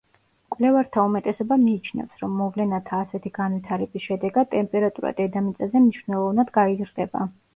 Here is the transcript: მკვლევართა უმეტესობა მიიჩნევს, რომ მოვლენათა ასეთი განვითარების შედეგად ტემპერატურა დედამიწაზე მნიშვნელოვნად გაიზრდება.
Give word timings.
მკვლევართა 0.51 1.01
უმეტესობა 1.09 1.57
მიიჩნევს, 1.65 2.15
რომ 2.21 2.33
მოვლენათა 2.39 3.01
ასეთი 3.05 3.33
განვითარების 3.37 4.07
შედეგად 4.07 4.51
ტემპერატურა 4.55 5.13
დედამიწაზე 5.21 5.83
მნიშვნელოვნად 5.85 6.53
გაიზრდება. 6.59 7.25